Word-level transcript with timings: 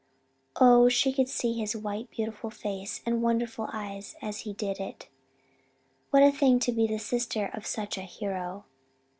Oh, 0.59 0.89
she 0.89 1.13
could 1.13 1.29
see 1.29 1.53
his 1.53 1.75
white 1.75 2.09
beautiful 2.09 2.49
face 2.49 3.01
and 3.05 3.21
wonderful 3.21 3.69
eyes 3.71 4.15
as 4.19 4.39
he 4.39 4.53
did 4.53 4.79
it! 4.79 5.09
What 6.09 6.23
a 6.23 6.31
thing 6.31 6.57
to 6.61 6.71
be 6.71 6.87
the 6.87 6.97
sister 6.97 7.51
of 7.53 7.67
such 7.67 7.99
a 7.99 8.01
hero! 8.01 8.65